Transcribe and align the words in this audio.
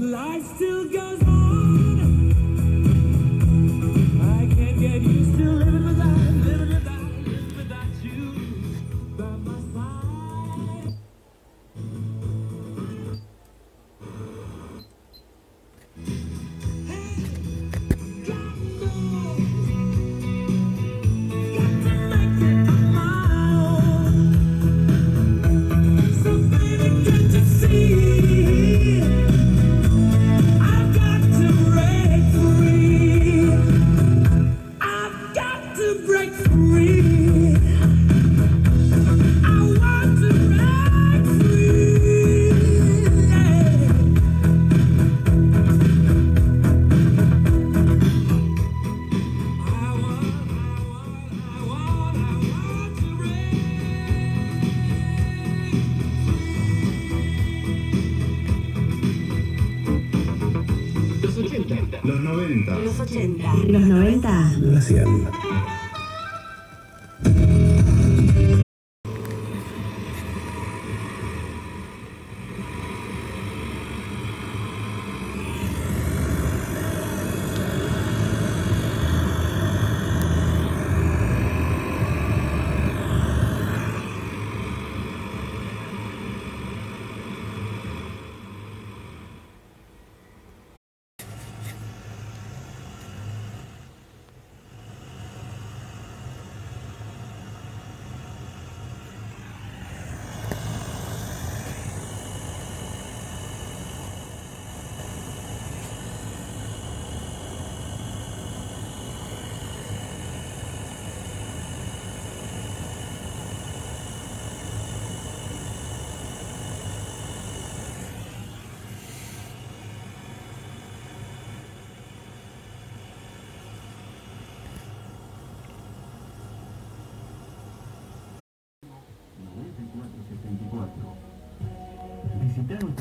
life 0.00 0.42
still 0.56 0.88
goes 0.88 1.22
on. 1.22 1.31
80. 61.64 62.00
Los 62.04 62.20
90. 62.20 62.78
Los 62.78 63.00
80. 63.00 63.54
Los 63.68 63.82
90. 63.82 64.52
La 64.60 64.80
100. 64.80 65.28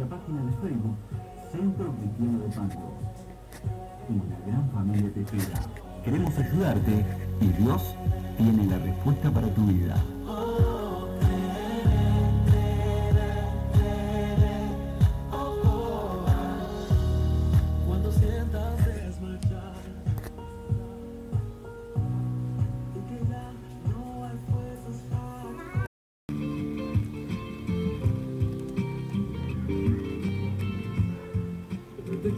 Nuestra 0.00 0.18
página 0.18 0.42
de 0.42 0.52
Facebook, 0.52 0.96
Centro 1.52 1.92
Cristiano 1.96 2.38
de 2.38 2.48
Pando. 2.54 2.74
Una 4.08 4.38
gran 4.46 4.70
familia 4.70 5.12
te 5.12 5.20
espera. 5.20 5.60
Queremos 6.04 6.38
ayudarte 6.38 7.04
y 7.40 7.46
Dios 7.62 7.94
tiene 8.36 8.64
la 8.64 8.78
respuesta 8.78 9.30
para 9.30 9.52
tu 9.54 9.66
vida. 9.66 9.96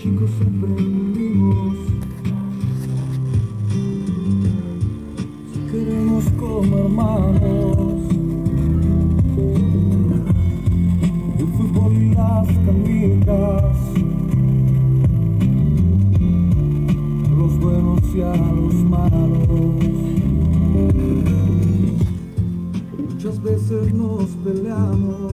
Chicos 0.03 0.31
aprendimos 0.41 1.77
Si 5.53 5.61
queremos 5.71 6.25
como 6.41 6.77
hermanos 6.77 8.03
El 11.39 11.47
fútbol 11.47 11.93
y 11.93 12.15
las 12.17 12.49
canicas 12.49 13.77
a 17.25 17.35
los 17.37 17.59
buenos 17.61 18.01
y 18.15 18.23
a 18.23 18.35
los 18.35 18.75
malos. 18.75 19.85
Muchas 22.99 23.43
veces 23.43 23.95
nos 23.95 24.31
peleamos. 24.45 25.32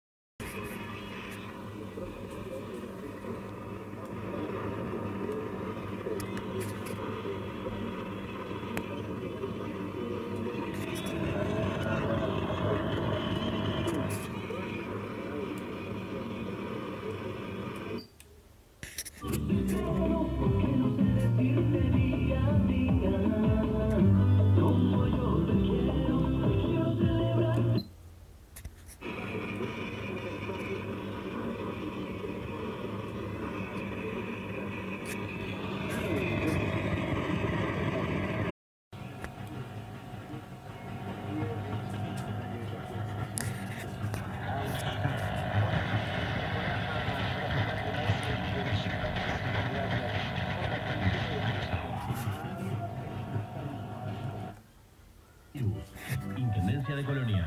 De 56.97 57.05
Colonia. 57.05 57.45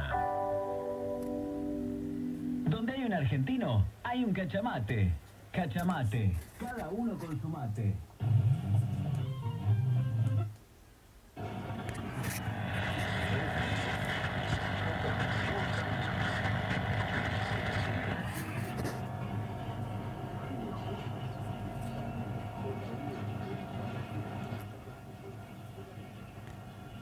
Donde 2.69 2.93
hay 2.93 3.03
un 3.05 3.11
argentino, 3.11 3.83
hay 4.03 4.23
un 4.23 4.33
cachamate. 4.33 5.11
Cachamate. 5.51 6.31
Cada 6.59 6.87
uno 6.89 7.17
con 7.17 7.41
su 7.41 7.49
mate. 7.49 7.95